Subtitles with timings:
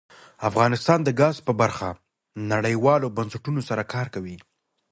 [0.49, 2.01] افغانستان د ګاز په برخه کې
[2.53, 4.37] نړیوالو بنسټونو سره کار کوي.